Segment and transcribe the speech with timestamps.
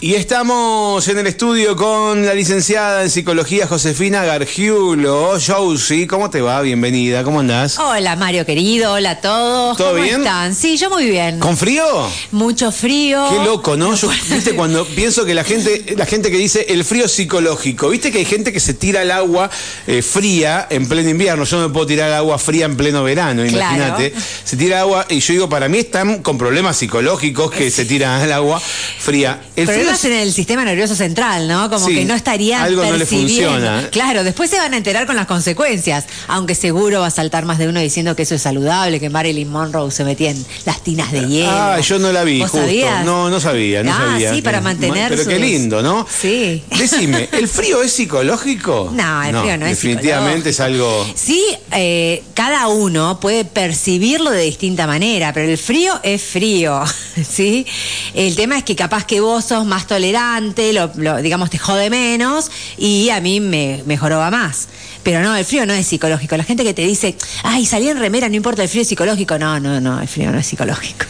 [0.00, 5.38] Y estamos en el estudio con la licenciada en psicología Josefina Gargiulo.
[5.44, 6.60] Josie, ¿cómo te va?
[6.60, 7.78] Bienvenida, ¿cómo andás?
[7.78, 9.78] Hola Mario querido, hola a todos.
[9.78, 10.16] ¿Todo ¿Cómo bien?
[10.20, 10.54] están?
[10.54, 11.38] Sí, yo muy bien.
[11.40, 11.84] ¿Con frío?
[12.32, 13.24] Mucho frío.
[13.30, 13.94] Qué loco, ¿no?
[13.94, 18.12] Yo, viste, cuando pienso que la gente, la gente que dice el frío psicológico, viste
[18.12, 19.48] que hay gente que se tira al agua
[19.86, 21.44] eh, fría en pleno invierno.
[21.44, 23.74] Yo no me puedo tirar al agua fría en pleno verano, Claro.
[23.74, 24.12] imagínate.
[24.44, 28.20] Se tira agua y yo digo, para mí están con problemas psicológicos que se tiran
[28.20, 29.40] al agua fría.
[29.56, 31.70] El frío En el sistema nervioso central, ¿no?
[31.70, 33.50] Como Sí, que no estarían algo no le percibiendo.
[33.50, 33.88] funciona.
[33.90, 36.04] Claro, después se van a enterar con las consecuencias.
[36.28, 39.48] Aunque seguro va a saltar más de uno diciendo que eso es saludable, que Marilyn
[39.50, 41.50] Monroe se metía en las tinas de hielo.
[41.50, 42.66] Ah, yo no la vi, ¿Vos justo.
[42.66, 43.04] sabías?
[43.04, 44.34] No, no sabía, no ah, sabía.
[44.34, 46.06] sí, para mantener Pero qué lindo, ¿no?
[46.10, 46.62] Sí.
[46.78, 48.92] Decime, ¿el frío es psicológico?
[49.04, 51.06] No, el frío no es Definitivamente es algo.
[51.14, 56.82] Sí, eh, cada uno puede percibirlo de distinta manera, pero el frío es frío,
[57.28, 57.66] ¿sí?
[58.14, 61.90] El tema es que capaz que vos sos más tolerante, lo, lo- digamos, te jode
[61.90, 64.68] menos y a mí me, me joroba más.
[65.02, 66.36] Pero no, el frío no es psicológico.
[66.36, 69.38] La gente que te dice, ay, salí en remera, no importa, el frío es psicológico.
[69.38, 71.04] No, no, no, el frío no es psicológico.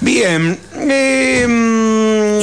[0.00, 0.58] Bien.
[0.74, 1.46] eh,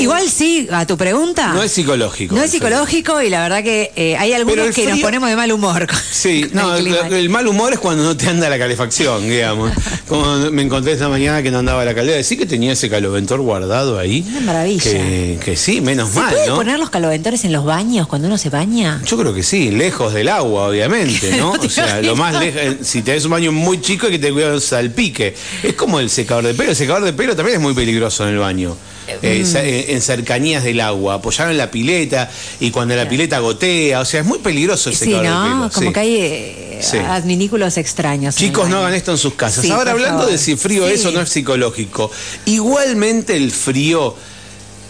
[0.01, 1.53] Igual sí, a tu pregunta.
[1.53, 2.35] No es psicológico.
[2.35, 5.51] No es psicológico y la verdad que eh, hay algunos que nos ponemos de mal
[5.51, 5.87] humor.
[5.87, 7.17] con- Sí, con no, el el, clima.
[7.17, 9.71] el mal humor es cuando no te anda la calefacción, digamos.
[10.07, 12.21] Como me encontré esta mañana que no andaba la caldera.
[12.23, 14.25] Sí que tenía ese caloventor guardado ahí.
[14.29, 14.83] Una maravilla.
[14.83, 16.55] Que, que sí, menos ¿Se mal, puede ¿no?
[16.55, 19.01] poner los caloventores en los baños cuando uno se baña?
[19.05, 21.55] Yo creo que sí, lejos del agua, obviamente, ¿no?
[21.55, 24.31] No O sea, lo más lejos, si tenés un baño muy chico hay que te
[24.31, 25.35] cuidar el salpique.
[25.63, 28.33] Es como el secador de pelo, el secador de pelo también es muy peligroso en
[28.33, 28.75] el baño.
[29.21, 32.29] Eh, sa- eh, en cercanías del agua, apoyar en la pileta
[32.59, 35.21] y cuando la pileta gotea, o sea, es muy peligroso el Sí, de ¿no?
[35.21, 35.69] pelo.
[35.73, 35.93] Como sí.
[35.93, 36.97] que hay eh, Sí.
[36.97, 38.35] adminículos extraños.
[38.35, 39.63] Chicos, no hagan esto en sus casas.
[39.65, 40.31] Sí, Ahora, hablando favor.
[40.31, 40.93] de si frío Sí.
[40.93, 42.09] es o no es psicológico,
[42.45, 44.15] igualmente el frío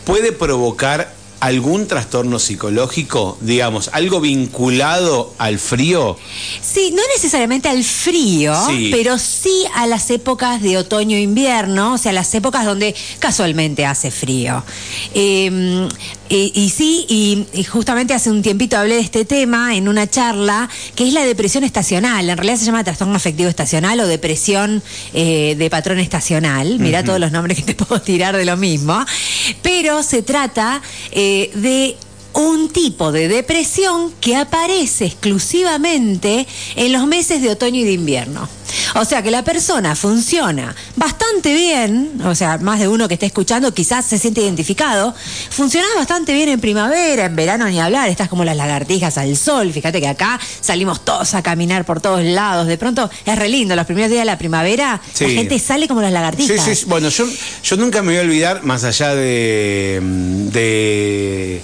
[0.05, 6.17] puede provocar algún trastorno psicológico, digamos, algo vinculado al frío.
[6.61, 8.89] Sí, no necesariamente al frío, Sí.
[8.91, 13.85] pero sí a las épocas de otoño e invierno, o sea, las épocas donde casualmente
[13.85, 14.63] hace frío.
[15.13, 15.87] Eh,
[16.29, 20.07] y, y sí, y, y justamente hace un tiempito hablé de este tema en una
[20.07, 22.29] charla, que es la depresión estacional.
[22.29, 24.83] En realidad se llama trastorno afectivo estacional o depresión
[25.13, 26.77] eh, de patrón estacional.
[26.79, 29.03] Mirá todos los nombres que te puedo tirar de lo mismo.
[29.63, 31.95] Pero se trata eh, de
[32.33, 38.47] un tipo de depresión que aparece exclusivamente en los meses de otoño y de invierno.
[38.95, 43.25] O sea que la persona funciona bastante bien, o sea, más de uno que esté
[43.25, 45.13] escuchando quizás se siente identificado,
[45.49, 49.73] funciona bastante bien en primavera, en verano ni hablar, estás como las lagartijas al sol,
[49.73, 53.75] fíjate que acá salimos todos a caminar por todos lados, de pronto es re lindo,
[53.75, 55.23] los primeros días de la primavera Sí.
[55.25, 56.63] la gente sale como las lagartijas.
[56.63, 56.85] sí, sí.
[56.87, 57.25] Bueno, yo,
[57.63, 59.99] yo nunca me voy a olvidar, más allá de,
[60.51, 61.61] de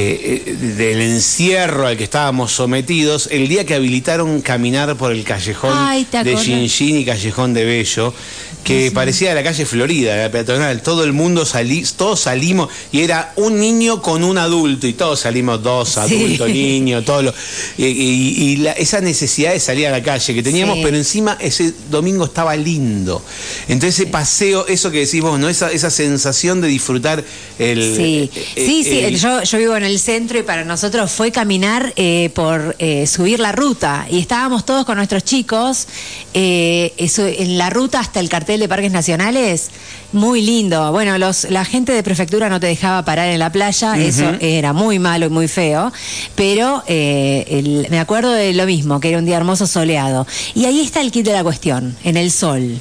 [0.00, 5.24] eh, eh, del encierro al que estábamos sometidos, el día que habilitaron caminar por el
[5.24, 6.36] callejón Ay, ¿te de?
[6.36, 8.14] Gingin y Callejón de Bello,
[8.62, 13.32] que parecía la calle Florida, la peatonal, todo el mundo salí, todos salimos y era
[13.36, 16.00] un niño con un adulto y todos salimos dos Sí.
[16.00, 17.34] adultos, niños, todos los-
[17.76, 20.82] y, y- y la- esa necesidad de salir a la calle que teníamos, Sí.
[20.84, 23.22] pero encima ese domingo estaba lindo.
[23.68, 25.48] Entonces ese paseo, eso que decís vos, ¿no?
[25.48, 27.24] Esa, esa sensación de disfrutar
[27.58, 27.96] el...
[27.96, 28.98] Sí, eh, sí, sí.
[29.00, 33.06] el- Yo, yo vivo en el centro y para nosotros fue caminar eh, por eh,
[33.06, 34.06] subir la ruta.
[34.10, 35.86] Y estábamos todos con nuestros chicos
[36.34, 39.70] eh, eso, en la ruta hasta el cartel de parques nacionales.
[40.12, 40.90] Muy lindo.
[40.92, 43.98] Bueno, los, la gente de prefectura no te dejaba parar en la playa.
[43.98, 45.92] Eso era muy malo y muy feo.
[46.34, 50.26] Pero el- me acuerdo de lo mismo, que era un día hermoso soleado.
[50.54, 52.78] Y ahí está el kit de la cuestión, en el sol.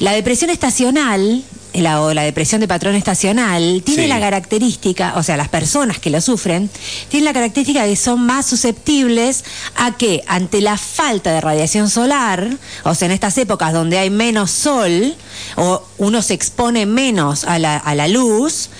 [0.00, 1.42] La depresión estacional
[1.80, 4.08] la, o la depresión de patrón estacional tiene Sí.
[4.08, 6.70] la característica, o sea, las personas que lo sufren,
[7.08, 9.44] tienen la característica de que son más susceptibles
[9.76, 12.48] a que ante la falta de radiación solar,
[12.84, 15.14] o sea, en estas épocas donde hay menos sol,
[15.56, 18.70] o uno se expone menos a la, a la luz,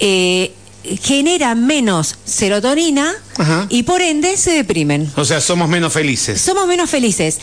[0.00, 0.52] eh,
[1.02, 3.66] genera menos serotonina Ajá.
[3.70, 5.10] y por ende se deprimen.
[5.16, 6.40] O sea, somos menos felices.
[6.40, 7.38] Somos menos felices.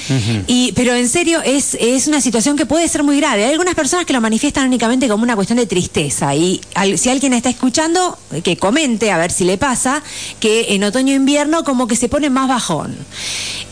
[0.47, 3.43] y, pero en serio, es, es una situación que puede ser muy grave.
[3.45, 6.33] Hay algunas personas que lo manifiestan únicamente como una cuestión de tristeza.
[6.35, 10.01] Y al- si alguien está escuchando, que comente a ver si le pasa,
[10.39, 12.95] que en otoño e invierno como que se pone más bajón.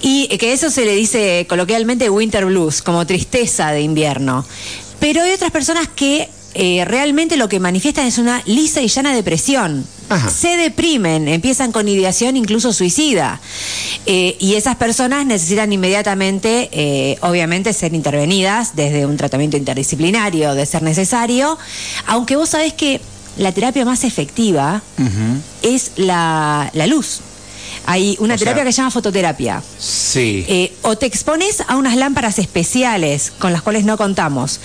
[0.02, 4.46] Y que eso se le dice coloquialmente winter blues, como tristeza de invierno.
[5.00, 9.14] Pero hay otras personas que eh, realmente lo que manifiestan es una lisa y llana
[9.14, 9.86] depresión.
[10.10, 10.30] Ajá.
[10.30, 13.40] Se deprimen, empiezan con ideación incluso suicida.
[14.08, 20.66] Eh, y esas personas necesitan inmediatamente, eh, obviamente, ser intervenidas desde un tratamiento interdisciplinario, de
[20.66, 21.58] ser necesario.
[22.08, 23.00] Aunque vos sabés que
[23.38, 24.82] la terapia más efectiva
[25.62, 27.20] es la, la luz.
[27.86, 29.64] Hay una O terapia sea- que se llama fototerapia.
[29.80, 30.44] Sí.
[30.48, 34.60] Eh, o te expones a unas lámparas especiales con las cuales no contamos,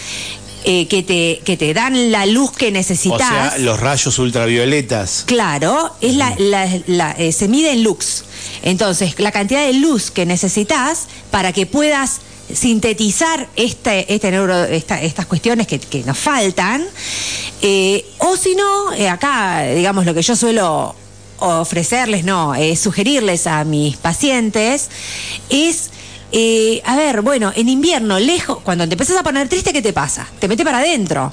[0.64, 3.18] eh, que, te, que te dan la luz que o necesitas.
[3.28, 5.24] sea, los rayos ultravioletas.
[5.26, 8.24] Claro, es la, la- la- eh, se mide en lux.
[8.62, 12.20] Entonces, la cantidad de luz que necesitas para que puedas
[12.52, 16.84] sintetizar este, este neuro, esta- estas cuestiones que, que nos faltan.
[17.62, 20.94] Eh, o si no, acá, digamos, lo que yo suelo
[21.38, 24.88] ofrecerles, no, eh, sugerirles a mis pacientes
[25.50, 25.90] es...
[26.36, 29.92] eh, a ver, bueno, en invierno, lejos, cuando te empezás a poner triste, ¿qué te
[29.92, 30.26] pasa?
[30.40, 31.30] Te metes para adentro.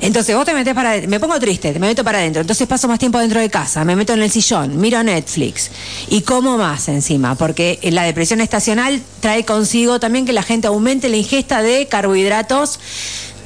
[0.00, 2.88] Entonces vos te metes para adentro, me pongo triste, me meto para adentro, entonces paso
[2.88, 5.70] más tiempo dentro de casa, me meto en el sillón, miro Netflix
[6.08, 11.10] y como más encima, porque la depresión estacional trae consigo también que la gente aumente
[11.10, 12.80] la ingesta de carbohidratos,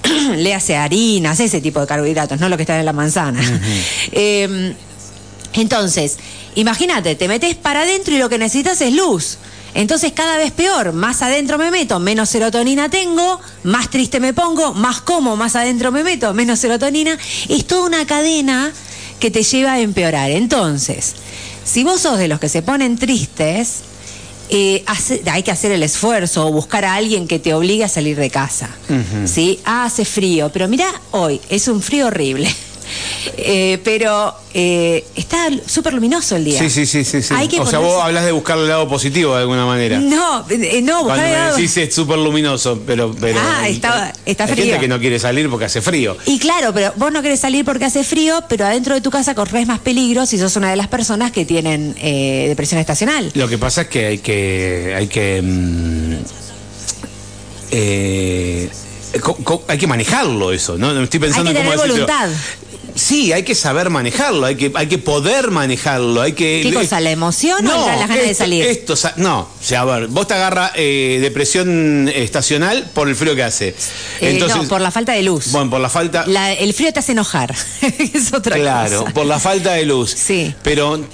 [0.36, 3.40] le hace harinas, ese tipo de carbohidratos, no lo que está en la manzana.
[4.12, 4.74] Eh,
[5.52, 6.18] entonces,
[6.54, 9.38] imagínate, te metes para adentro y lo que necesitas es luz.
[9.74, 14.74] Entonces cada vez peor, más adentro me meto, menos serotonina tengo, más triste me pongo,
[14.74, 17.16] más como, más adentro me meto, menos serotonina.
[17.48, 18.72] Es toda una cadena
[19.20, 20.30] que te lleva a empeorar.
[20.30, 21.14] Entonces,
[21.64, 23.82] si vos sos de los que se ponen tristes,
[24.48, 27.88] eh, hace- hay que hacer el esfuerzo o buscar a alguien que te obligue a
[27.88, 28.68] salir de casa.
[29.26, 29.60] ¿sí?
[29.64, 32.52] Ah, hace frío, pero mira, hoy es un frío horrible.
[33.36, 36.58] Eh, pero eh, está súper luminoso el día.
[36.58, 37.22] Sí, sí, sí, sí.
[37.22, 37.34] sí.
[37.34, 39.98] Hay que o sea, vos hablas de buscar el lado positivo de alguna manera.
[39.98, 43.38] No, eh, no, buscar Cuando el me lado- decís es súper luminoso, pero, pero.
[43.40, 44.64] Ah, está- está hay frío.
[44.64, 46.16] gente que no quiere salir porque hace frío.
[46.26, 49.34] Y claro, pero vos no querés salir porque hace frío, pero adentro de tu casa
[49.34, 53.30] corres más peligro si sos una de las personas que tienen eh, depresión estacional.
[53.34, 54.94] Lo que pasa es que hay que.
[54.96, 55.40] Hay que.
[55.42, 56.14] mm,
[57.72, 58.70] eh,
[59.44, 60.92] co- hay que manejarlo eso, ¿no?
[60.92, 62.32] No Estoy pensando Hay que en cómo tener decírtelo.
[62.94, 66.60] Sí, hay que saber manejarlo, hay que, hay que poder manejarlo, hay que...
[66.62, 68.64] ¿Qué cosa, la emoción o las ganas de esto- salir?
[68.66, 73.34] Esto, no, o sea, a ver, vos te agarra eh, depresión estacional por el frío
[73.34, 73.74] que hace.
[74.20, 75.52] Eh, no, por la falta de luz.
[75.52, 76.24] Bueno, por la falta...
[76.26, 77.54] La- el frío te hace enojar.
[78.14, 79.14] es otra Claro, cosa.
[79.14, 80.10] por la falta de luz.
[80.16, 80.54] Sí.
[80.62, 81.04] Pero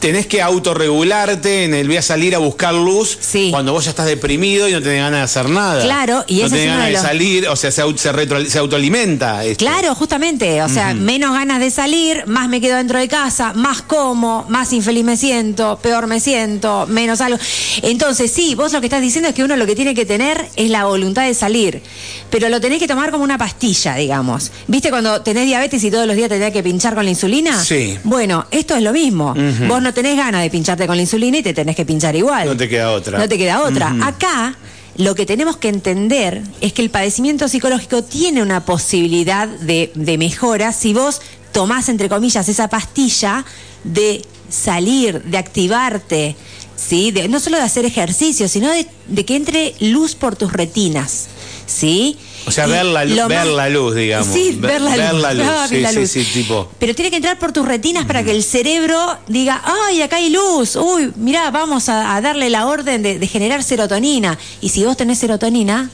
[0.00, 3.48] tenés que autorregularte en el voy a salir a buscar luz Sí.
[3.50, 5.82] cuando vos ya estás deprimido y no tenés ganas de hacer nada.
[5.82, 9.44] Claro, y no tenés ganas de de, los- salir, o sea, se, retro- se autoalimenta.
[9.44, 9.64] esto.
[9.64, 13.82] Claro, justamente, o sea, menos ganas de salir, más me quedo dentro de casa, más
[13.82, 17.38] como, más infeliz me siento, peor me siento, menos algo.
[17.82, 20.46] Entonces, sí, vos lo que estás diciendo es que uno lo que tiene que tener
[20.56, 21.82] es la voluntad de salir,
[22.30, 24.50] pero lo tenés que tomar como una pastilla, digamos.
[24.66, 27.62] ¿Viste cuando tenés diabetes y todos los días te tenés que pinchar con la insulina?
[27.64, 27.98] Sí.
[28.04, 29.34] Bueno, esto es lo mismo.
[29.68, 32.48] Vos no tenés ganas de pincharte con la insulina y te tenés que pinchar igual.
[32.48, 33.18] No te queda otra.
[33.18, 33.94] No te queda otra.
[34.02, 34.56] Acá
[34.96, 40.18] lo que tenemos que entender es que el padecimiento psicológico tiene una posibilidad de, de
[40.18, 41.20] mejora si vos
[41.52, 43.44] tomás, entre comillas, esa pastilla
[43.84, 46.36] de salir, de activarte,
[46.76, 47.10] ¿sí?
[47.10, 51.26] De, no solo de hacer ejercicio, sino de, de que entre luz por tus retinas.
[51.66, 52.16] ¿Sí?
[52.46, 54.32] O sea, ver la ver la luz, digamos.
[54.32, 55.22] Sí, Ver- la ver luz.
[55.22, 56.10] la luz, Ah, sí, la sí, luz.
[56.10, 56.70] sí, tipo.
[56.78, 60.30] Pero tiene que entrar por tus retinas para que el cerebro diga, ay, acá hay
[60.30, 64.38] luz, uy, mirá, vamos a, a darle la orden de, de generar serotonina.
[64.60, 65.90] Y si vos tenés serotonina,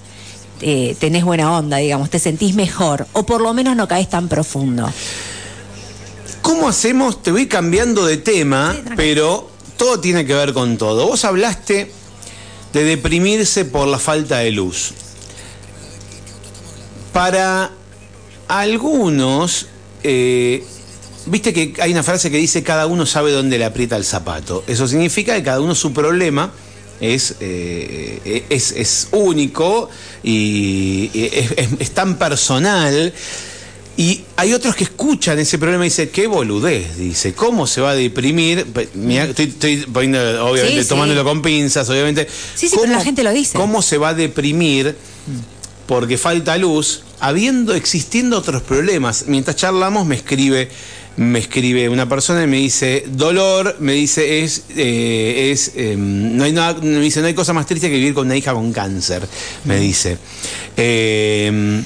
[0.61, 4.29] eh, tenés buena onda, digamos, te sentís mejor, o por lo menos no caes tan
[4.29, 4.93] profundo.
[6.43, 7.23] ¿Cómo hacemos?
[7.23, 11.07] Te voy cambiando de tema, Sí, pero todo tiene que ver con todo.
[11.07, 11.91] Vos hablaste
[12.73, 14.93] de deprimirse por la falta de luz.
[17.13, 17.71] Para
[18.49, 19.67] algunos,
[20.03, 20.65] eh,
[21.27, 24.65] viste que hay una frase que dice cada uno sabe dónde le aprieta el zapato.
[24.67, 26.53] Eso significa que cada uno su problema
[27.01, 29.91] es, eh, es, es único
[30.23, 33.13] y es, es- es tan personal.
[33.95, 37.91] Y hay otros que escuchan ese problema y dicen, qué boludez, dice, ¿cómo se va
[37.91, 38.67] a deprimir?
[38.95, 40.89] Mira, estoy, estoy poniendo, obviamente, Sí, sí.
[40.89, 42.27] tomándolo con pinzas, obviamente.
[42.55, 43.59] Sí, sí, pero la gente lo dice.
[43.59, 44.97] ¿Cómo se va a deprimir
[45.87, 49.25] porque falta luz, habiendo, existiendo otros problemas?
[49.27, 50.71] Mientras charlamos me escribe,
[51.17, 56.45] me escribe una persona y me dice, dolor, me dice, es, eh, es, eh, no
[56.45, 58.73] hay nada, me dice, no hay cosa más triste que vivir con una hija con
[58.73, 59.27] cáncer,
[59.65, 60.19] me dice.
[60.77, 61.83] Eh,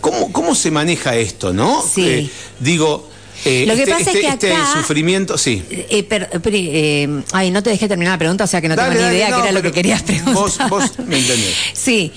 [0.00, 1.82] ¿cómo, ¿Cómo se maneja esto, no?
[1.82, 2.08] Sí.
[2.08, 3.08] Eh, digo,
[3.44, 5.62] eh, Lo que este, pasa es este- que este acá- sufrimiento, sí.
[5.70, 8.76] Eh, per- per- eh, ay, no te dejé terminar la pregunta, o sea que no
[8.76, 10.34] Dale, tengo ni dale, idea no, qué era lo que querías preguntar.
[10.34, 11.54] vos- vos me entendés.
[11.74, 12.12] Sí,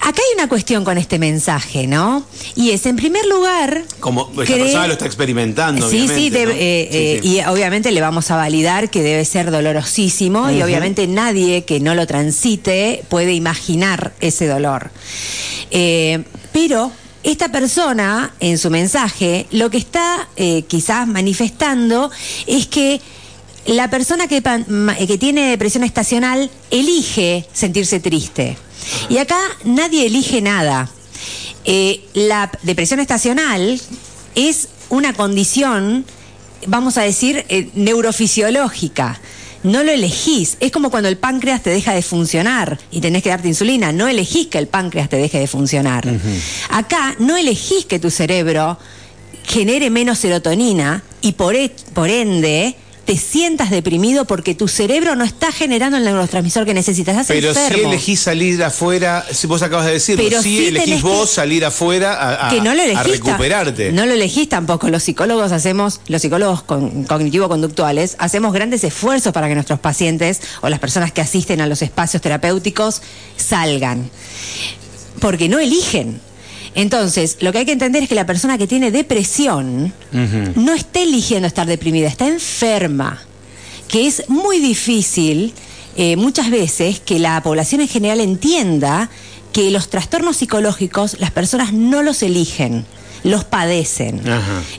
[0.00, 2.24] acá hay una cuestión con este mensaje, ¿no?
[2.54, 3.82] Y es, en primer lugar...
[4.00, 6.60] Como esta cree- persona lo está experimentando, Sí, sí, obviamente, debe- ¿no?
[6.60, 7.36] eh, Sí, sí.
[7.36, 11.94] y obviamente le vamos a validar que debe ser dolorosísimo y obviamente nadie que no
[11.94, 14.90] lo transite puede imaginar ese dolor.
[15.70, 16.92] Eh, pero
[17.26, 22.08] esta persona, en su mensaje, lo que está eh, quizás manifestando
[22.46, 23.00] es que
[23.66, 24.40] la persona que,
[25.08, 28.56] que tiene depresión estacional elige sentirse triste.
[29.08, 30.88] Y acá nadie elige nada.
[31.64, 33.80] Eh, la depresión estacional
[34.36, 36.04] es una condición,
[36.68, 39.20] vamos a decir, eh, neurofisiológica.
[39.62, 40.56] No lo elegís.
[40.60, 43.92] Es como cuando el páncreas te deja de funcionar y tenés que darte insulina.
[43.92, 46.06] No elegís que el páncreas te deje de funcionar.
[46.70, 48.78] Acá no elegís que tu cerebro
[49.44, 55.24] genere menos serotonina y por, e, por ende te sientas deprimido porque tu cerebro no
[55.24, 57.26] está generando el neurotransmisor que necesitas.
[57.28, 61.64] pero si elegís salir afuera, si vos acabas de decir, pero si elegís vos salir
[61.64, 63.92] afuera a, que no lo a, recuperarte.
[63.92, 64.88] No lo elegís tampoco.
[64.88, 70.80] Los psicólogos hacemos, los psicólogos cognitivo-conductuales, hacemos grandes esfuerzos para que nuestros pacientes o las
[70.80, 73.02] personas que asisten a los espacios terapéuticos
[73.36, 74.10] salgan.
[75.20, 76.20] Porque no eligen.
[76.76, 81.00] Entonces, lo que hay que entender es que la persona que tiene depresión no está
[81.00, 83.22] eligiendo estar deprimida, está enferma,
[83.88, 85.54] que es muy difícil
[85.96, 89.08] eh, muchas veces que la población en general entienda
[89.54, 92.84] que los trastornos psicológicos las personas no los eligen
[93.24, 94.20] los padecen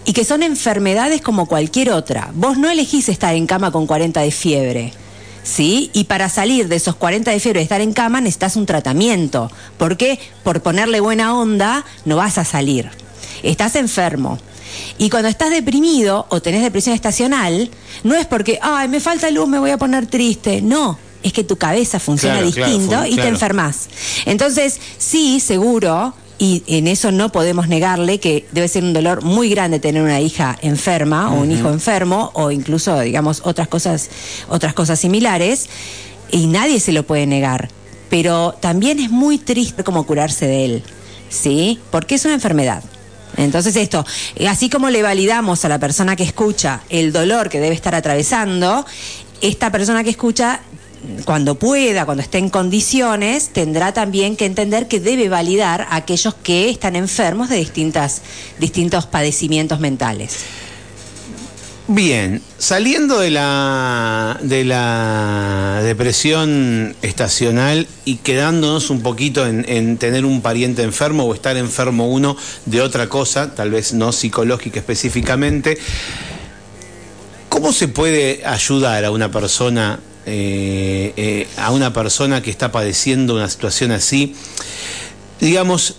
[0.06, 2.30] y que son enfermedades como cualquier otra.
[2.34, 4.94] Vos no elegís estar en cama con 40 de fiebre.
[5.48, 5.90] ¿Sí?
[5.94, 9.50] Y para salir de esos 40 de fiebre y estar en cama necesitas un tratamiento.
[9.78, 10.20] ¿Por qué?
[10.44, 12.90] Por ponerle buena onda no vas a salir.
[13.44, 14.38] Estás enfermo.
[14.98, 17.72] Y cuando estás deprimido o tenés depresión estacional,
[18.04, 20.62] no es porque, ay, me falta luz, me voy a poner triste.
[20.62, 23.88] No, es que tu cabeza funciona distinto y te enfermas.
[24.26, 29.50] Entonces, sí, seguro, y en eso no podemos negarle que debe ser un dolor muy
[29.50, 34.10] grande tener una hija enferma o un hijo enfermo o incluso digamos otras cosas
[34.48, 35.68] otras cosas similares
[36.32, 37.70] y nadie se lo puede negar.
[38.10, 40.84] Pero también es muy triste cómo curarse de él
[41.30, 42.84] sí porque es una enfermedad.
[43.36, 44.06] Entonces esto,
[44.48, 48.86] así como le validamos a la persona que escucha el dolor que debe estar atravesando,
[49.42, 50.62] esta persona que escucha
[51.26, 56.36] cuando pueda, cuando esté en condiciones, tendrá también que entender que debe validar a aquellos
[56.36, 58.22] que están enfermos de distintas,
[58.60, 60.46] distintos padecimientos mentales.
[61.90, 70.26] Bien, saliendo de la, de la depresión estacional y quedándonos un poquito en, en, tener
[70.26, 72.36] un pariente enfermo o estar enfermo uno
[72.66, 75.78] de otra cosa, tal vez no psicológica específicamente,
[77.48, 83.36] ¿cómo se puede ayudar a una persona eh, eh, a una persona que está padeciendo
[83.36, 84.36] una situación así,
[85.40, 85.96] digamos,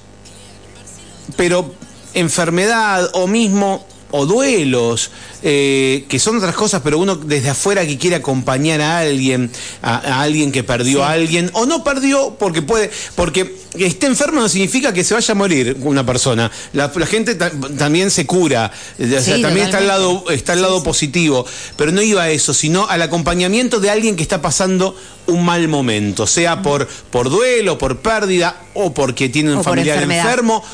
[1.37, 1.75] pero
[2.13, 5.11] enfermedad o mismo o duelos,
[5.43, 9.51] eh, que son otras cosas, pero uno desde afuera que quiere acompañar a alguien,
[9.83, 14.49] a, alguien que perdió a alguien, o no perdió porque puede, porque esté enfermo no
[14.49, 16.51] significa que se vaya a morir una persona.
[16.73, 21.47] La, gente también se cura, también está al lado, está al lado positivo,
[21.77, 24.97] pero no iba a eso, sino al acompañamiento de alguien que está pasando
[25.27, 30.65] un mal momento, sea por, por duelo, por pérdida, o porque tiene un familiar enfermo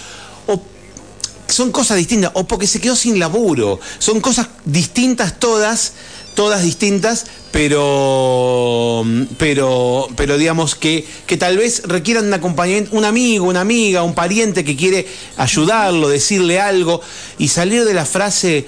[1.54, 5.92] son cosas distintas, o porque se quedó sin laburo, son cosas distintas todas,
[6.34, 9.06] todas distintas, pero,
[9.38, 14.12] pero, pero digamos que, que tal vez requieran un acompañamiento, un amigo, una amiga, un
[14.12, 15.06] pariente que quiere
[15.36, 17.00] ayudarlo, decirle algo
[17.38, 18.66] y salir de la frase,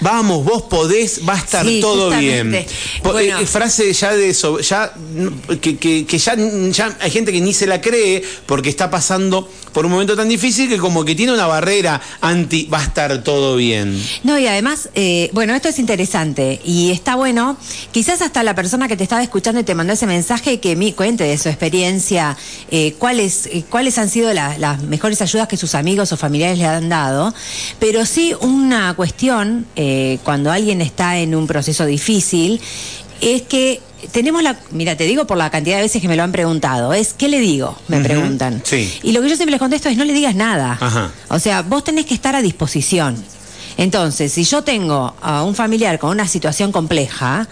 [0.00, 2.54] vamos, vos podés, va a estar todo bien.
[2.54, 2.66] Eh,
[3.46, 4.94] frase ya de eso, ya
[5.60, 6.36] que, que, que ya,
[6.70, 10.28] ya hay gente que ni se la cree porque está pasando por un momento tan
[10.28, 14.00] difícil que como que tiene una barrera anti va a estar todo bien.
[14.22, 17.56] No, y además, eh, bueno, esto es interesante y está bueno,
[17.92, 20.94] quizás hasta la persona que te estaba escuchando y te mandó ese mensaje que me
[20.94, 22.36] cuente de su experiencia,
[22.70, 26.66] eh, cuáles, eh, cuáles han sido las mejores ayudas que sus amigos o familiares le
[26.66, 27.34] han dado,
[27.78, 29.66] pero sí una cuestión,
[30.22, 32.60] cuando alguien está en un proceso difícil,
[33.20, 33.80] es que
[34.12, 36.92] tenemos la, mira, te digo por la cantidad de veces que me lo han preguntado,
[36.92, 37.76] es ¿qué le digo?
[37.88, 38.62] Me preguntan.
[38.64, 38.92] Sí.
[39.02, 41.12] Y lo que yo siempre les contesto es no le digas nada.
[41.28, 43.22] O sea, vos tenés que estar a disposición.
[43.76, 47.48] Entonces, si yo tengo a un familiar con una situación compleja,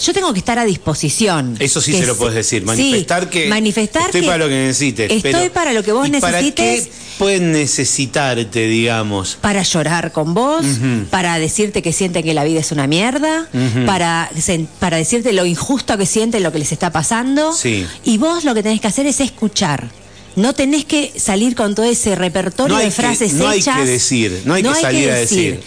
[0.00, 1.56] yo tengo que estar a disposición.
[1.58, 5.10] Eso sí se lo puedes decir, manifestar que manifestar estoy para lo que necesites.
[5.10, 6.30] Estoy para lo que vos necesites.
[6.30, 6.88] ¿Para qué
[7.18, 9.36] pueden necesitarte, digamos?
[9.40, 10.64] Para llorar con vos,
[11.10, 13.48] para decirte que sienten que la vida es una mierda,
[13.86, 14.30] para,
[14.78, 17.52] para decirte lo injusto que sienten lo que les está pasando.
[17.52, 17.86] Sí.
[18.04, 19.88] Y vos lo que tenés que hacer es escuchar.
[20.38, 23.38] No tenés que salir con todo ese repertorio de frases hechas.
[23.38, 25.60] No hay que decir, no hay que salir a decir.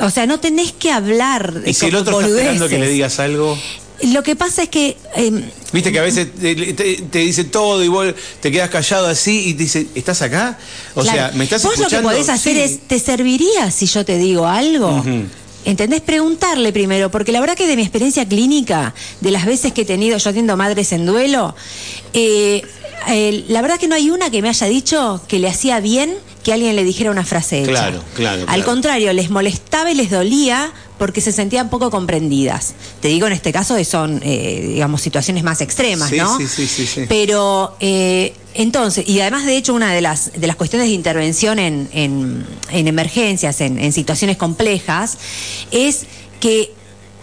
[0.00, 1.62] O sea, no tenés que hablar.
[1.66, 3.58] ¿Y si el otro está esperando que le digas algo?
[4.02, 4.96] Lo que pasa es que.
[5.16, 9.06] eh, Viste que a veces te, te- te dice todo y vos te quedas callado
[9.06, 10.58] así y te dice, ¿estás acá?
[10.94, 11.18] O Claro.
[11.18, 12.08] sea, ¿me estás Vos escuchando?
[12.08, 12.62] lo que podés hacer Sí.
[12.62, 14.96] es, ¿te serviría si yo te digo algo?
[14.96, 15.24] Ujú.
[15.66, 16.00] ¿Entendés?
[16.00, 19.84] Preguntarle primero, porque la verdad que de mi experiencia clínica, de las veces que he
[19.84, 21.54] tenido, yo atiendo madres en duelo,
[22.14, 22.62] eh,
[23.08, 26.14] eh, la verdad que no hay una que me haya dicho que le hacía bien
[26.44, 27.70] que alguien le dijera una frase hecha.
[27.70, 28.64] Claro, claro, Al claro.
[28.64, 32.74] contrario, les molestaba y les dolía porque se sentían poco comprendidas.
[33.00, 36.36] Te digo en este caso que son, eh, digamos, situaciones más extremas, Sí, ¿no?
[36.38, 37.02] sí, sí, sí, sí.
[37.08, 41.58] Pero eh, entonces, y además de hecho una de las, de las cuestiones de intervención
[41.58, 45.18] en, en- en emergencias, en, en situaciones complejas,
[45.70, 46.04] es
[46.40, 46.72] que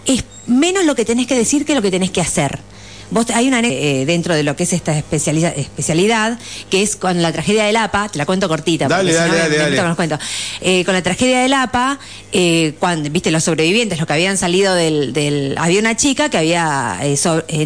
[0.06, 2.60] es menos lo que tenés que decir que lo que tenés que hacer.
[3.10, 6.38] Vos, hay una eh, dentro de lo que es esta especializa- especialidad,
[6.70, 8.86] que es con la tragedia del APA, te la cuento cortita.
[8.88, 9.82] Dale, si dale, no dale, me dale.
[9.88, 10.18] los cuentos.
[10.60, 11.98] Eh, con la tragedia del APA,
[12.32, 16.36] eh, cuando, viste, los sobrevivientes, los que habían salido del, del- había una chica que
[16.38, 17.00] había,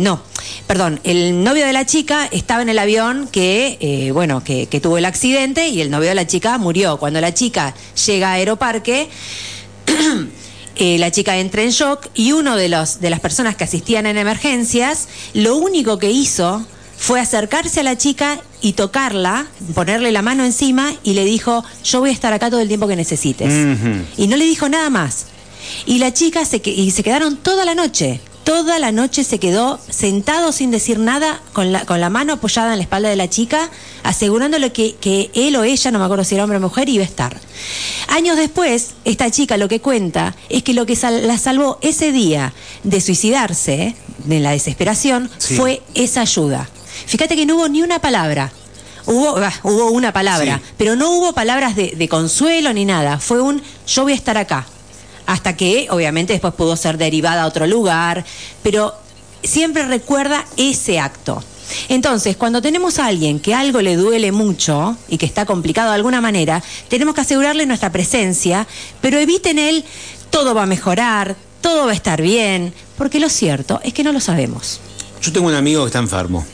[0.01, 0.23] no,
[0.67, 4.99] perdón, el novio de la chica estaba en el avión que, bueno, que, que tuvo
[4.99, 6.99] el accidente y el novio de la chica murió.
[6.99, 7.75] Cuando la chica
[8.07, 9.09] llega a Aeroparque,
[10.77, 14.07] eh, la chica entra en shock y uno de, los, de las personas que asistían
[14.07, 16.65] en emergencias, lo único que hizo
[16.97, 21.99] fue acercarse a la chica y tocarla, ponerle la mano encima y le dijo, yo
[21.99, 23.53] voy a estar acá todo el tiempo que necesites.
[24.17, 25.27] Y no le dijo nada más.
[25.85, 28.21] Y la chica se, y se quedaron toda la noche.
[28.45, 32.73] Toda la noche se quedó sentado sin decir nada, con la, con la mano apoyada
[32.73, 33.71] en la espalda de la chica,
[34.03, 37.05] asegurándole que, que él o ella, no me acuerdo si era hombre o mujer, iba
[37.05, 37.41] a estar.
[38.09, 42.11] Años después, esta chica lo que cuenta es que lo que sal- la salvó ese
[42.11, 43.95] día de suicidarse,
[44.25, 45.55] de la desesperación, Sí.
[45.55, 46.69] fue esa ayuda.
[47.07, 48.53] Fíjate que no hubo ni una palabra.
[49.07, 50.73] Hubo, bah, hubo una palabra, Sí.
[50.79, 53.19] pero no hubo palabras de, de consuelo ni nada.
[53.19, 54.67] Fue un yo voy a estar acá.
[55.27, 58.25] Hasta que, obviamente, después pudo ser derivada a otro lugar.
[58.63, 58.95] Pero
[59.43, 61.43] siempre recuerda ese acto.
[61.89, 65.97] Entonces, cuando tenemos a alguien que algo le duele mucho y que está complicado de
[65.97, 68.67] alguna manera, tenemos que asegurarle nuestra presencia,
[69.01, 69.85] pero eviten él,
[70.31, 74.13] todo va a mejorar, todo va a estar bien, porque lo cierto es que no
[74.13, 74.81] lo sabemos.
[75.23, 76.45] Yo tengo un amigo que está enfermo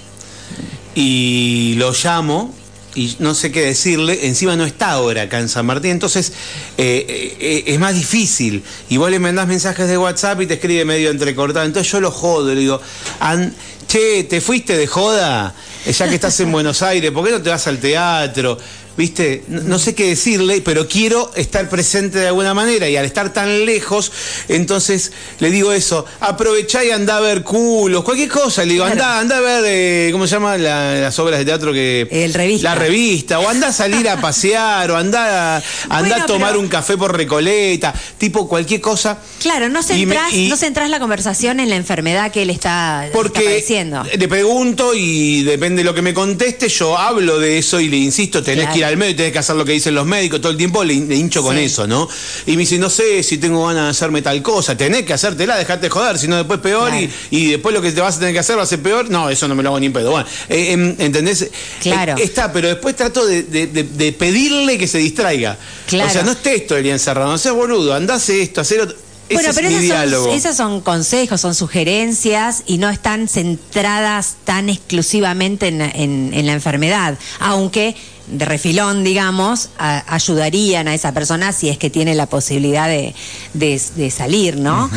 [0.95, 2.53] y lo llamo
[2.95, 6.33] y no sé qué decirle, encima no está ahora acá en San Martín, entonces
[6.79, 8.63] eh, eh, es más difícil.
[8.89, 12.11] Y vos le mandás mensajes de WhatsApp y te escribe medio entrecortado, entonces yo lo
[12.11, 12.81] jodo, le digo,
[13.21, 13.55] "An-
[13.87, 15.55] che, ¿te fuiste de joda?
[15.87, 18.59] Eh, Ya que estás en Buenos Aires, ¿por qué no te vas al teatro?
[18.99, 19.45] ¿Viste?
[19.47, 23.33] No, no sé qué decirle, pero quiero estar presente de alguna manera y al estar
[23.33, 24.11] tan lejos,
[24.49, 29.01] entonces le digo eso, aprovechá y andá a ver culos, cualquier cosa, le digo, Claro.
[29.01, 30.59] andá, andá a ver, eh, ¿cómo se llama?
[30.59, 32.09] La- las obras de teatro que...
[32.11, 32.71] El revista.
[32.71, 36.49] La revista, o andá a salir a pasear, o andá a, andá Bueno, a tomar
[36.51, 39.19] pero- un café por Recoleta, tipo cualquier cosa.
[39.41, 43.07] Claro, no me- centrás, y- no centrás la conversación en la enfermedad que él está,
[43.07, 44.03] está porque padeciendo.
[44.03, 47.97] le pregunto y depende de lo que me conteste, yo hablo de eso y le
[47.99, 48.73] insisto, tenés Claro.
[48.73, 50.83] que ir al médico, tenés que hacer lo que dicen los médicos, todo el tiempo
[50.85, 51.65] le, hincho con Sí.
[51.65, 52.09] eso, ¿no?
[52.47, 55.57] Y me dice, no sé si tengo ganas de hacerme tal cosa, tenés que hacértela,
[55.57, 57.07] dejate de joder, si no después peor Claro.
[57.31, 59.09] y, y después lo que te vas a tener que hacer va a ser peor,
[59.11, 60.11] no, eso no me lo hago ni en pedo.
[60.11, 61.49] Bueno, eh, em, ¿entendés?
[61.83, 62.17] Claro.
[62.19, 65.57] Eh, está, pero después trato de, de- de- de pedirle que se distraiga.
[65.87, 66.09] Claro.
[66.11, 68.97] O sea, no estés todo el día encerrado, no seas boludo, andase esto, hacer otro.
[69.29, 73.29] Ese Bueno, es pero mi esas son, esas son consejos, son sugerencias y no están
[73.29, 77.95] centradas tan exclusivamente en, en- en la enfermedad, aunque
[78.31, 83.15] de refilón, digamos, a- ayudarían a esa persona si es que tiene la posibilidad de,
[83.55, 84.91] de- de salir, ¿no?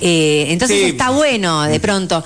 [0.00, 0.84] Eh, entonces Sí.
[0.90, 2.22] está bueno, de pronto.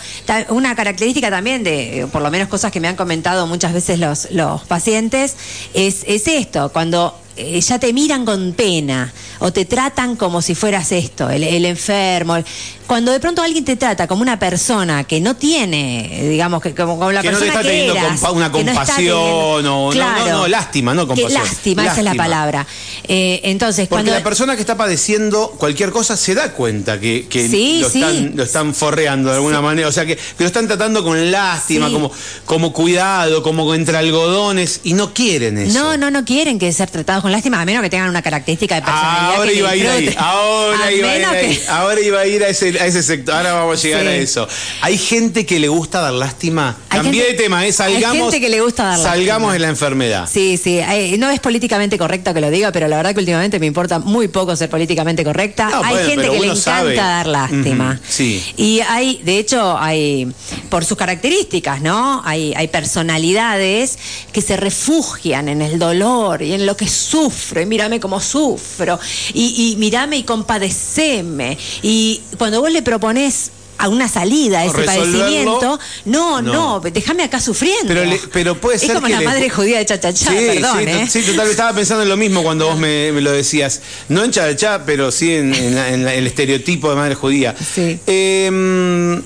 [0.49, 3.99] Una característica también de, eh, por lo menos cosas que me han comentado muchas veces
[3.99, 5.37] los, los pacientes,
[5.75, 10.55] es, es esto, cuando eh, ya te miran con pena o te tratan como si
[10.55, 12.37] fueras esto, el, el enfermo.
[12.37, 12.45] el-
[12.87, 16.99] Cuando de pronto alguien te trata como una persona que no tiene, digamos, que como,
[16.99, 18.75] como la Que no te persona está que teniendo eras, compa- una que no está
[18.85, 20.25] compasión teniendo- o- no, Claro.
[20.27, 21.33] no, no, lástima, no compasión.
[21.43, 22.67] lástima, esa es la palabra.
[23.05, 24.13] Eh, entonces, Porque cuando...
[24.13, 28.03] la persona que está padeciendo cualquier cosa se da cuenta que, que Sí, lo, sí.
[28.03, 29.89] están, lo están forreando de alguna manera.
[29.89, 32.11] O sea, que, que lo están tratando con lástima, como,
[32.45, 35.79] como cuidado, como entre algodones, y no quieren eso.
[35.79, 38.75] No, no, no quieren que ser tratados con lástima, a menos que tengan una característica
[38.77, 42.01] de personalidad Ahora que iba a ir ahí, ahora A iba a ir ahí, ahora
[42.01, 44.09] iba a ir a ese, a ese sector, ahora vamos a llegar Sí.
[44.09, 44.49] a eso.
[44.83, 46.77] Hay gente que le gusta dar lástima.
[46.89, 47.67] Hay Cambié gente- de tema, ¿eh?
[47.67, 50.29] hay salgamos, gente que le gusta dar salgamos de la enfermedad.
[50.31, 53.59] Sí, sí, eh, no es políticamente correcto que lo diga, pero la verdad que últimamente
[53.59, 55.69] me importa muy poco ser políticamente correcta.
[55.71, 56.95] No, hay bueno, gente que le encanta sabe.
[56.97, 58.01] dar lástima.
[58.09, 58.43] Sí.
[58.57, 60.31] Y hay, de hecho, hay,
[60.69, 62.23] por sus características, ¿no?
[62.25, 63.99] Hay, hay personalidades
[64.33, 68.99] que se refugian en el dolor y en lo que sufro, y mírame cómo sufro,
[69.35, 71.59] y, y mírame y compadeceme.
[71.83, 75.79] Y cuando vos le propones a una salida a ese padecimiento.
[76.05, 77.89] No, no, déjame acá sufriendo.
[77.89, 78.91] Pero, pero puede ser.
[78.91, 80.79] Es como la madre judía de Chachachá, perdón.
[80.79, 81.07] Sí, ¿eh?
[81.09, 83.81] sí, total, estaba pensando en lo mismo cuando vos me, lo decías.
[84.09, 87.57] No en Chachachá, pero sí en, el estereotipo de madre judía.
[87.57, 87.99] Sí.
[88.07, 89.17] Em,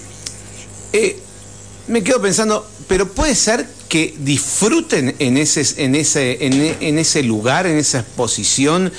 [0.92, 1.18] eh,
[1.88, 7.66] me quedo pensando, pero puede ser que disfruten en ese, en ese, en ese lugar,
[7.66, 8.92] en esa exposición,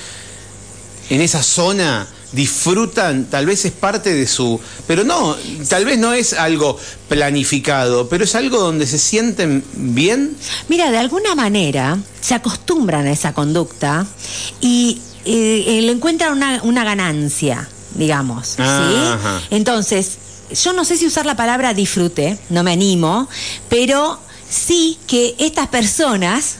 [1.10, 4.60] en esa zona disfrutan, tal vez es parte de su...
[4.86, 5.36] Pero no,
[5.68, 10.36] tal vez no es algo planificado, pero es algo donde se sienten bien.
[10.68, 14.06] Mira, de alguna manera se acostumbran a esa conducta
[14.60, 18.48] y eh, le encuentran una, ganancia, digamos.
[18.48, 18.56] ¿sí?
[18.58, 20.18] Ah, Entonces,
[20.50, 23.28] yo no sé si usar la palabra disfrute, no me animo,
[23.68, 26.56] pero sí que estas personas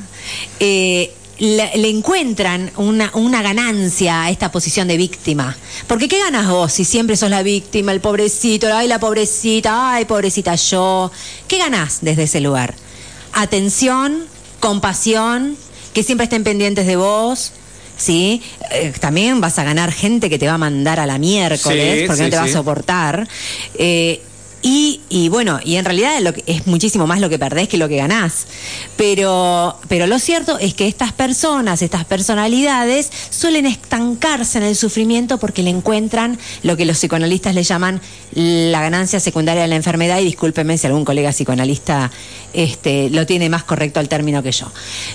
[0.61, 5.57] eh, le, encuentran una, una, ganancia a esta posición de víctima.
[5.87, 10.05] Porque ¿qué ganas vos si siempre sos la víctima, el pobrecito, ay la pobrecita, ay
[10.05, 11.11] pobrecita yo?
[11.47, 12.75] ¿Qué ganás desde ese lugar?
[13.33, 14.27] Atención,
[14.61, 15.57] compasión,
[15.93, 17.53] que siempre estén pendientes de vos.
[17.97, 18.43] ¿Sí?
[18.71, 22.23] Eh, también vas a ganar gente que te va a mandar a la miércoles porque
[22.23, 23.27] no te va a soportar.
[23.75, 24.21] Eh,
[24.63, 27.97] y, bueno, y en realidad lo es muchísimo más lo que perdés que lo que
[27.97, 28.47] ganás.
[28.97, 35.39] Pero, pero lo cierto es que estas personas, estas personalidades, suelen estancarse en el sufrimiento
[35.39, 38.01] porque le encuentran lo que los psicoanalistas le llaman
[38.33, 40.19] la ganancia secundaria de la enfermedad.
[40.19, 42.11] Y discúlpeme si algún colega psicoanalista
[42.53, 44.71] este, lo tiene más correcto al término que yo.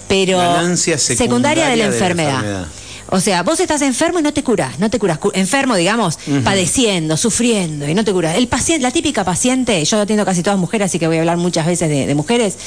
[0.08, 2.68] Pero ganancia secundaria, de la enfermedad.
[3.14, 5.20] O sea, vos estás enfermo y no te curas, no te curas.
[5.34, 8.38] Enfermo, digamos, padeciendo, sufriendo y no te curas.
[8.38, 11.36] El paciente, la típica paciente, yo atiendo casi todas mujeres, así que voy a hablar
[11.36, 12.58] muchas veces de, mujeres.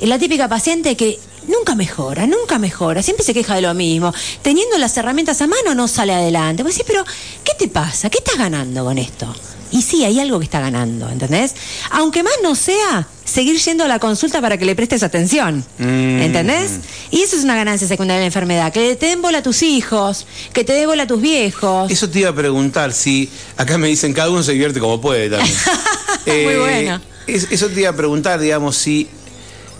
[0.00, 4.12] La típica paciente que nunca mejora, nunca mejora, siempre se queja de lo mismo.
[4.42, 6.62] Teniendo las herramientas a mano no sale adelante.
[6.62, 7.04] Vos decís, pero
[7.44, 8.10] ¿qué te pasa?
[8.10, 9.34] ¿Qué estás ganando con esto?
[9.74, 11.54] Y sí, hay algo que está ganando, ¿entendés?
[11.90, 16.20] Aunque más no sea seguir yendo a la consulta para que le prestes atención, mm.
[16.22, 16.72] ¿entendés?
[17.10, 19.64] Y eso es una ganancia secundaria de la enfermedad, que te den bola a tus
[19.64, 21.90] hijos, que te den bola a tus viejos.
[21.90, 25.28] Eso te iba a preguntar, si acá me dicen cada uno se divierte como puede
[25.28, 25.56] también.
[26.26, 27.00] Muy eh, bueno.
[27.26, 29.08] eso te iba a preguntar, digamos, si,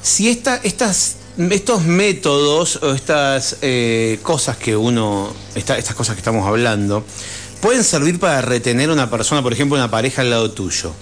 [0.03, 6.47] si esta, estas estos métodos o estas eh, cosas que uno, estas cosas que estamos
[6.47, 7.05] hablando,
[7.61, 10.92] pueden servir para retener a una persona, por ejemplo, una pareja al lado tuyo.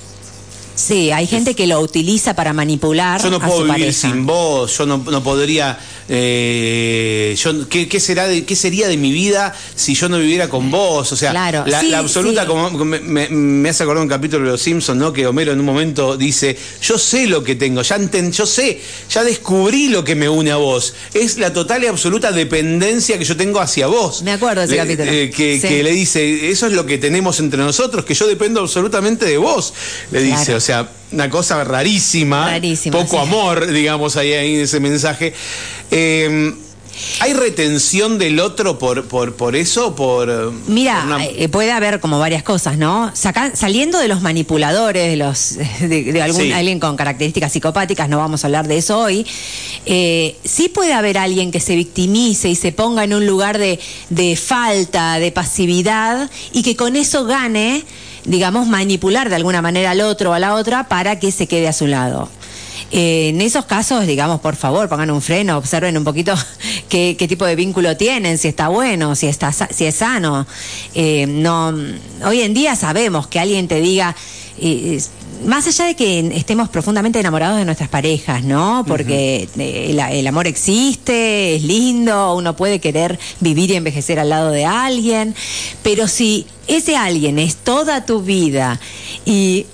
[0.82, 3.22] Sí, hay gente que lo utiliza para manipular.
[3.22, 8.44] Yo no puedo vivir sin vos, yo no, no podría eh, yo, ¿qué, será de,
[8.44, 11.12] ¿qué sería de mi vida si yo no viviera con vos?
[11.12, 15.12] O sea, la, absoluta, como me, hace acordar un capítulo de Los Simpsons, ¿no?
[15.12, 17.98] Que Homero en un momento dice, yo sé lo que tengo, ya
[18.30, 20.94] yo sé, ya descubrí lo que me une a vos.
[21.14, 24.22] Es la total y absoluta dependencia que yo tengo hacia vos.
[24.22, 25.10] Me acuerdo de ese capítulo.
[25.10, 29.24] Eh, que, le dice, eso es lo que tenemos entre nosotros, que yo dependo absolutamente
[29.24, 29.72] de vos,
[30.10, 30.54] le dice.
[30.54, 30.71] O sea,
[31.12, 32.58] una cosa rarísima,
[32.90, 35.34] poco amor, digamos, ahí, ahí en ese mensaje.
[35.90, 36.54] Em,
[37.20, 39.94] ¿Hay retención del otro por, por, por eso?
[39.94, 43.10] Por, Mira, eh, puede haber como varias cosas, ¿no?
[43.54, 48.46] saliendo de los manipuladores, de los de, algún, alguien con características psicopáticas, no vamos a
[48.46, 49.26] hablar de eso hoy,
[49.86, 53.80] eh, sí puede haber alguien que se victimice y se ponga en un lugar de,
[54.10, 57.84] de falta, de pasividad, y que con eso gane
[58.24, 61.68] digamos, manipular de alguna manera al otro o a la otra para que se quede
[61.68, 62.28] a su lado.
[62.90, 66.34] Eh, en esos casos, digamos, por favor, pongan un freno, observen un poquito
[66.88, 70.46] qué, tipo de vínculo tienen, si está bueno, si, está, si es sano.
[70.94, 71.74] Eh, no,
[72.24, 74.14] hoy en día sabemos que alguien te diga,
[74.58, 75.00] eh,
[75.44, 78.84] más allá de que estemos profundamente enamorados de nuestras parejas, ¿no?
[78.86, 84.64] Porque el, amor existe, es lindo, uno puede querer vivir y envejecer al lado de
[84.64, 85.34] alguien,
[85.82, 88.80] pero si ese alguien es toda tu vida
[89.24, 89.66] y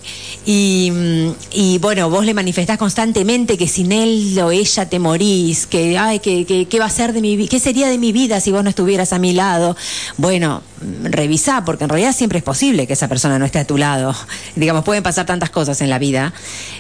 [0.51, 6.21] y, bueno, vos le manifestás constantemente que sin él o ella te morís, que, ay,
[6.21, 9.13] que, va a ser de mi qué sería de mi vida si vos no estuvieras
[9.13, 9.77] a mi lado.
[10.17, 10.63] Bueno,
[11.03, 14.17] revisá, porque en realidad siempre es posible que esa persona no esté a tu lado.
[14.57, 16.33] Digamos, pueden pasar tantas cosas en la vida.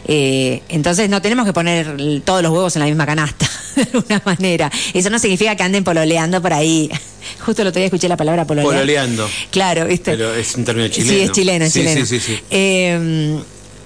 [0.06, 4.22] Eh, entonces no tenemos que poner todos los huevos en la misma canasta, de alguna
[4.24, 4.72] manera.
[4.94, 6.90] Eso no significa que anden pololeando por ahí.
[7.40, 8.72] Justo el otro día escuché la palabra pololeando.
[8.72, 9.28] Pololeando.
[9.50, 10.12] Claro, ¿viste?
[10.12, 11.12] Pero es un término chileno.
[11.12, 12.06] Sí, es chileno, es chileno.
[12.06, 12.40] Sí, sí, sí.
[12.48, 13.38] Eh,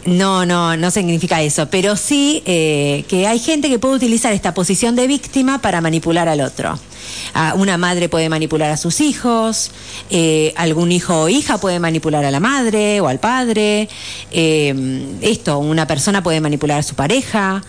[0.04, 4.54] no, no, no significa eso, pero sí eh, que hay gente que puede utilizar esta
[4.54, 6.78] posición de víctima para manipular al otro.
[7.34, 9.70] Ah, una madre puede manipular a sus hijos,
[10.10, 13.88] eh, algún hijo o hija puede manipular a la madre o al padre,
[14.30, 17.62] eh, esto, una persona puede manipular a su pareja.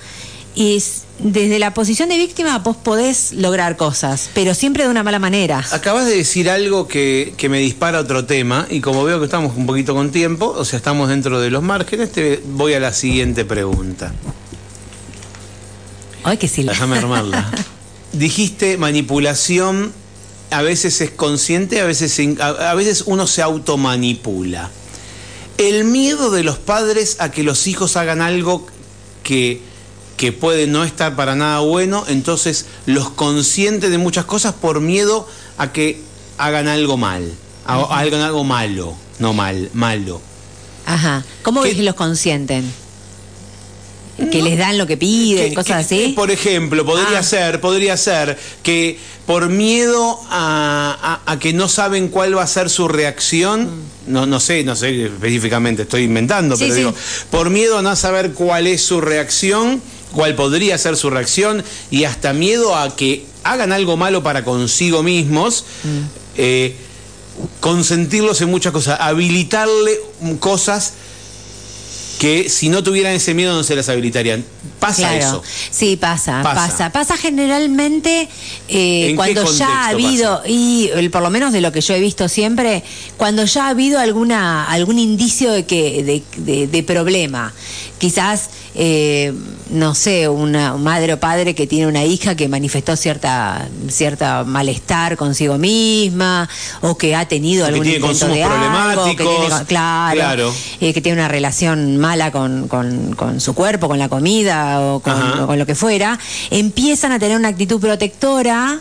[0.56, 5.04] Y es- desde la posición de víctima vos podés lograr cosas, pero siempre de una
[5.04, 5.66] mala manera.
[5.72, 9.56] Acabas de decir algo que, que me dispara otro tema y como veo que estamos
[9.56, 12.94] un poquito con tiempo, o sea, estamos dentro de los márgenes, te voy a la
[12.94, 14.14] siguiente pregunta.
[16.24, 16.64] Ay, que sí.
[16.64, 17.52] Déjame armarla.
[18.14, 19.92] Dijiste manipulación,
[20.52, 24.70] a veces es consciente, a veces, a veces uno se automanipula.
[25.58, 28.66] El miedo de los padres a que los hijos hagan algo
[29.24, 29.62] que,
[30.18, 35.28] que puede no estar para nada bueno, entonces los consiente de muchas cosas por miedo
[35.58, 36.02] a que
[36.38, 37.34] hagan algo mal,
[37.66, 40.22] a- hagan algo malo, no mal, malo.
[40.86, 41.24] Ajá.
[41.44, 41.70] ¿Cómo ¿Qué?
[41.70, 42.72] ves que los consienten?
[44.32, 46.08] ¿Que les dan lo que piden, Que- cosas que- así?
[46.10, 47.24] que, por ejemplo, podría Ah.
[47.24, 52.48] ser, podría ser que por miedo a, a- a que no saben cuál va a
[52.48, 53.72] ser su reacción,
[54.06, 56.58] no, no sé, no sé específicamente, estoy inventando, Mm.
[56.60, 56.80] Sí, pero sí.
[56.82, 56.94] digo,
[57.32, 59.82] por miedo a no saber cuál es su reacción,
[60.14, 65.04] cuál podría ser su reacción, y hasta miedo a que hagan algo malo para consigo
[65.04, 65.88] mismos, Mm.
[66.38, 66.76] eh,
[67.60, 69.92] consentirlos en muchas cosas, habilitarle
[70.40, 70.94] cosas
[72.20, 74.46] que si no tuvieran ese miedo no se las habilitarían.
[74.80, 75.18] Pasa Claro.
[75.18, 75.44] eso.
[75.72, 76.68] Sí, pasa, Pasa.
[76.68, 76.90] pasa.
[76.92, 78.30] Pasa, generalmente
[78.70, 80.48] eh, ¿En qué cuando ya ha habido, pasa?
[80.48, 82.84] y el- por lo menos de lo que yo he visto siempre,
[83.18, 87.54] cuando ya ha habido alguna algún indicio de que de, de- de problema.
[87.98, 89.34] Quizás, eh,
[89.70, 95.16] no sé, una madre o padre que tiene una hija que manifestó cierta, cierta malestar
[95.18, 96.48] consigo misma,
[96.82, 100.54] o que ha tenido que algún tiene intento consumos de algo, que tiene- claro, Claro.
[100.82, 105.00] eh, que tiene una relación mala con, con- con su cuerpo, con la comida o
[105.00, 105.44] con, Ajá.
[105.44, 106.20] o con lo que fuera,
[106.52, 108.80] empiezan a tener una actitud protectora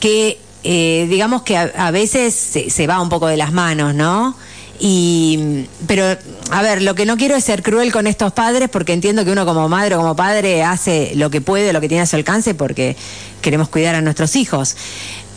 [0.00, 3.94] que, eh, digamos que a, a veces se, se va un poco de las manos,
[3.94, 4.36] ¿no?
[4.80, 6.04] Y, pero,
[6.50, 9.30] a ver, lo que no quiero es ser cruel con estos padres porque entiendo que
[9.30, 12.16] uno como madre o como padre hace lo que puede, lo que tiene a su
[12.16, 12.96] alcance porque
[13.40, 14.76] queremos cuidar a nuestros hijos.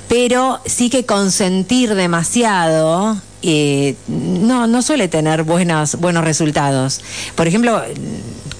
[0.07, 7.01] Pero sí que consentir demasiado eh, no, no suele tener buenos, buenos resultados.
[7.35, 7.81] Por ejemplo,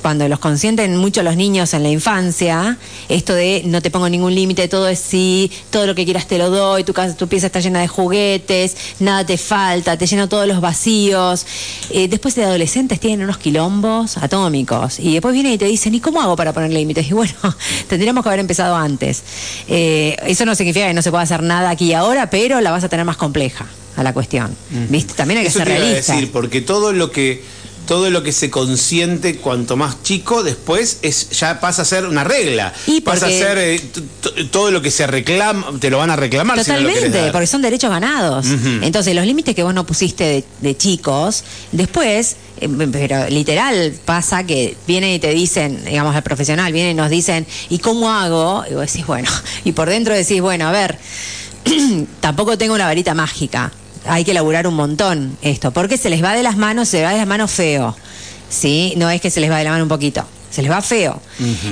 [0.02, 2.78] cuando los consienten mucho los niños en la infancia,
[3.10, 6.38] esto de no te pongo ningún límite, todo es sí, todo lo que quieras te
[6.38, 10.30] lo doy, tu, casa, tu pieza está llena de juguetes, nada te falta, te lleno
[10.30, 11.46] todos los vacíos.
[11.90, 16.00] Eh, después de adolescentes tienen unos quilombos atómicos y después vienen y te dicen, ¿y
[16.00, 17.10] cómo hago para poner límites?
[17.10, 17.34] Y bueno,
[17.88, 19.24] tendríamos que haber empezado antes.
[19.68, 22.72] Eh, eso no significa que no se pueda hacer nada aquí y ahora, pero la
[22.72, 24.56] vas a tener más compleja a la cuestión.
[24.90, 25.14] ¿Viste?
[25.16, 26.14] También hay que Eso ser te iba a realista.
[26.14, 27.44] decir, porque todo lo que
[27.88, 32.24] todo lo que se consiente cuanto más chico después es ya pasa a ser una
[32.24, 33.82] regla Y pasa a ser eh,
[34.52, 37.22] todo lo que se reclama te lo van a reclamar si no lo querés Totalmente,
[37.24, 37.32] dar.
[37.32, 38.46] porque son derechos ganados.
[38.82, 44.44] Entonces, los límites que vos no pusiste de, de chicos, después, eh, pero literal pasa
[44.44, 48.64] que vienen y te dicen, digamos, el profesional, vienen y nos dicen, ¿y cómo hago?
[48.70, 49.30] Y vos decís, bueno,
[49.64, 50.98] y por dentro decís, bueno, a ver,
[52.20, 53.72] tampoco tengo una varita mágica.
[54.06, 57.06] Hay que elaborar un montón esto, porque se les va de las manos, se les
[57.06, 57.96] va de las manos feo.
[58.50, 58.94] ¿Sí?
[58.98, 61.22] No es que se les va de la mano un poquito, se les va feo.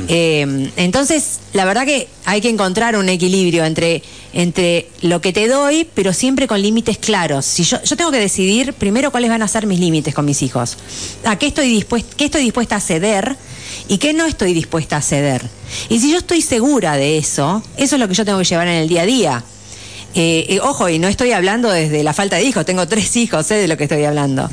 [0.10, 5.48] Eh, entonces, la verdad que hay que encontrar un equilibrio entre, entre lo que te
[5.48, 7.46] doy, pero siempre con límites claros.
[7.46, 10.42] Si yo, yo tengo que decidir primero cuáles van a ser mis límites con mis
[10.42, 10.78] hijos.
[11.24, 13.38] ¿A qué estoy, dispuesta, qué estoy dispuesta a ceder?
[13.88, 15.48] ¿Y qué no estoy dispuesta a ceder?
[15.90, 18.68] Y si yo estoy segura de eso, eso es lo que yo tengo que llevar
[18.68, 19.44] en el día a día.
[20.16, 23.46] Eh, eh, ojo, y no estoy hablando desde la falta de hijos, tengo tres hijos,
[23.46, 24.50] sé de lo que estoy hablando.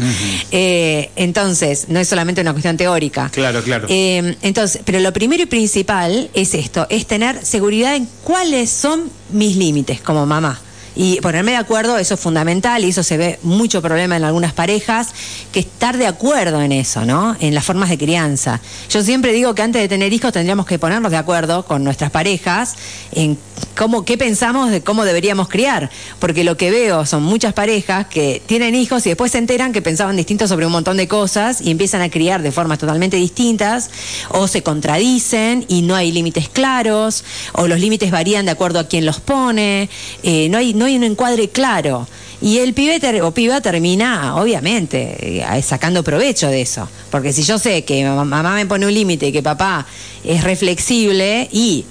[0.51, 3.31] Eh, entonces, no es solamente una cuestión teórica.
[3.33, 3.87] Claro, claro.
[3.89, 9.11] Eh, entonces, pero lo primero y principal es esto, es tener seguridad en cuáles son
[9.31, 10.61] mis límites como mamá.
[10.95, 14.53] Y ponerme de acuerdo, eso es fundamental y eso se ve mucho problema en algunas
[14.53, 15.09] parejas,
[15.53, 17.37] que estar de acuerdo en eso, ¿no?
[17.41, 18.61] En las formas de crianza.
[18.91, 22.11] Yo siempre digo que antes de tener hijos tendríamos que ponernos de acuerdo con nuestras
[22.11, 22.75] parejas
[23.13, 23.39] en
[23.77, 25.91] cómo, qué pensamos de cómo deberíamos criar.
[26.19, 29.83] Porque lo que veo son muchas parejas que tienen hijos y después se enteran que
[29.83, 33.91] pensaban distinto sobre un montón de cosas y empiezan a criar de formas totalmente distintas
[34.31, 38.89] o se contradicen y no hay límites claros o los límites varían de acuerdo a
[38.89, 39.89] quién los pone,
[40.23, 42.07] eh, no, hay, no hay un encuadre claro.
[42.41, 46.89] Y el pibe o piba termina, obviamente, eh, sacando provecho de eso.
[47.11, 49.87] Porque si yo sé que mam- mamá me pone un límite y que papá
[50.25, 51.85] es reflexible y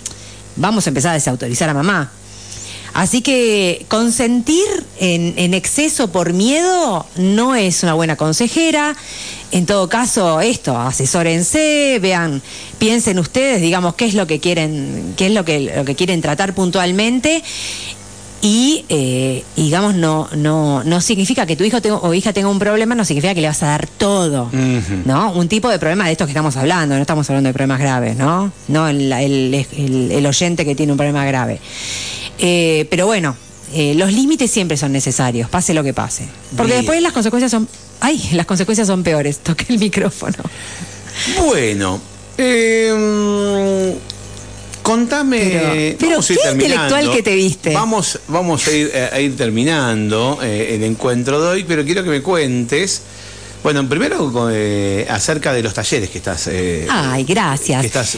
[0.58, 2.12] vamos a empezar a desautorizar a mamá.
[2.94, 4.68] Así que consentir
[5.00, 8.98] en, en exceso por miedo no es una buena consejera.
[9.54, 12.42] En todo caso, esto, asesórense, vean,
[12.80, 16.22] piensen ustedes, digamos, qué es lo que quieren, qué es lo que, lo que quieren
[16.22, 17.42] tratar puntualmente.
[18.42, 22.96] Y, eh, digamos, no, no, no significa que tu hijo o hija tenga un problema,
[22.96, 24.50] no significa que le vas a dar todo,
[25.06, 25.32] ¿no?
[25.34, 28.18] Un tipo de problema de estos que estamos hablando, no estamos hablando de problemas graves,
[28.18, 28.52] ¿no?
[28.68, 31.60] No el, el, oyente que tiene un problema grave.
[32.40, 33.36] Eh, pero bueno,
[33.74, 36.28] eh, los límites siempre son necesarios, pase lo que pase.
[36.58, 37.68] Porque después las consecuencias son...
[38.00, 38.32] ¡Ay!
[38.34, 39.38] Las consecuencias son peores.
[39.44, 40.38] Toqué el micrófono.
[41.46, 42.00] Bueno.
[44.82, 45.96] Eh, Contame.
[46.00, 47.74] Pero, ¿qué intelectual que te viste?
[47.74, 52.10] Vamos, vamos a, ir, a ir terminando eh, el encuentro de hoy, pero quiero que
[52.10, 53.02] me cuentes.
[53.64, 57.82] Bueno, primero eh, acerca de los talleres que estás, eh, Ay, gracias.
[57.82, 58.18] Que estás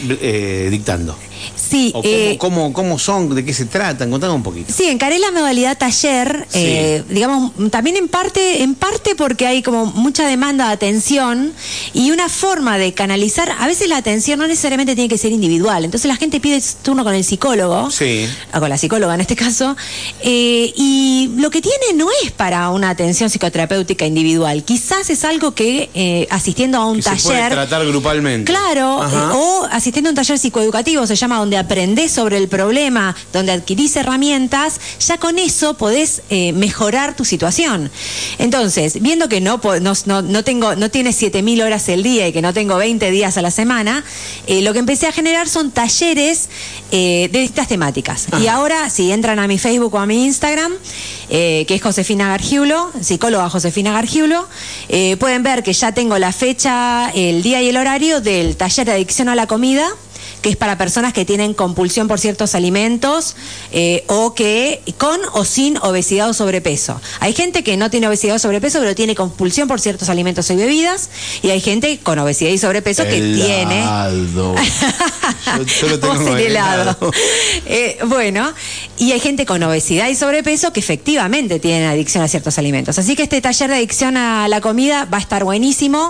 [0.69, 1.17] dictando.
[1.55, 1.91] Sí.
[1.95, 3.33] O eh, cómo, cómo, son?
[3.33, 4.09] ¿De qué se tratan?
[4.11, 4.71] Contame un poquito.
[4.73, 9.85] Sí, encaré la modalidad taller, eh, digamos, también en parte, en parte porque hay como
[9.87, 11.51] mucha demanda de atención
[11.93, 15.83] y una forma de canalizar, a veces la atención no necesariamente tiene que ser individual,
[15.83, 18.27] entonces la gente pide turno con el psicólogo, sí.
[18.53, 19.75] o con la psicóloga en este caso,
[20.21, 25.32] eh, y lo que tiene no es para una atención psicoterapéutica individual, quizás es algo
[25.53, 27.19] que asistiendo a un taller...
[27.19, 28.51] Se puede tratar grupalmente.
[28.51, 33.51] Claro, o asistiendo a un taller psicoeducativo, se llama donde aprendés sobre el problema, donde
[33.51, 37.91] adquirís herramientas, ya con eso podés eh, mejorar tu situación.
[38.37, 42.41] Entonces, viendo que no, no, no, tengo, no tiene 7.000 horas el día y que
[42.41, 44.03] no tengo 20 días a la semana,
[44.47, 46.49] eh, lo que empecé a generar son talleres
[46.91, 48.27] eh, de distintas temáticas.
[48.41, 50.73] Y ahora, si entran a mi Facebook o a mi Instagram,
[51.29, 54.47] que es Josefina Gargiulo, psicóloga Josefina Gargiulo,
[55.23, 58.91] pueden ver que ya tengo la fecha, el día y el horario del taller de
[58.91, 59.87] adicción a la comida
[60.43, 63.35] que es para personas que tienen compulsión por ciertos alimentos
[63.71, 67.01] eh, o que con o sin obesidad o sobrepeso.
[67.21, 70.55] Hay gente que no tiene obesidad o sobrepeso, pero tiene compulsión por ciertos alimentos y
[70.55, 71.09] bebidas,
[71.41, 73.83] y hay gente con obesidad y sobrepeso que tiene.
[75.81, 76.95] yo, lo tengo helado.
[77.65, 78.51] Eh, bueno,
[78.97, 82.99] y hay gente con obesidad y sobrepeso que efectivamente tienen adicción a ciertos alimentos.
[82.99, 86.09] Así que este taller de adicción a la comida va a estar buenísimo.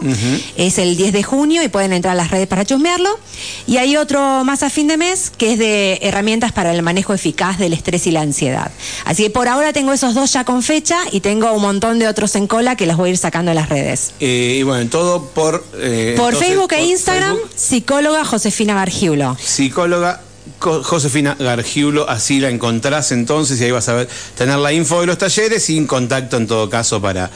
[0.58, 3.20] Es el 10 de junio y pueden entrar a las redes para chusmearlo.
[3.68, 7.14] Y hay otro más a fin de mes, que es de herramientas para el manejo
[7.14, 8.72] eficaz del estrés y la ansiedad.
[9.06, 12.08] Así que por ahora tengo esos dos ya con fecha y tengo un montón de
[12.08, 14.14] otros en cola que las voy a ir sacando en las redes.
[14.20, 15.66] Eh, y bueno, todo por...
[15.76, 19.38] Eh, por Facebook e Instagram, psicóloga Josefina Gargiulo.
[19.40, 20.22] Psicóloga
[20.60, 25.08] Josefina Gargiulo, así la encontrás entonces y ahí vas a ver, tener la info de
[25.08, 27.30] los talleres y en contacto en todo caso para,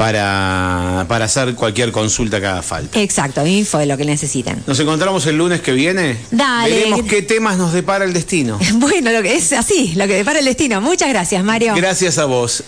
[0.00, 2.98] para, para hacer cualquier consulta que haga falta.
[2.98, 4.62] Exacto, info de lo que necesiten.
[4.66, 6.16] Nos encontramos el lunes que viene.
[6.30, 6.74] Dale.
[6.74, 8.58] Veremos qué temas nos depara el destino.
[8.76, 10.80] bueno, lo que es así, lo que depara el destino.
[10.80, 11.74] Muchas gracias, Mario.
[11.76, 12.64] Gracias a vos.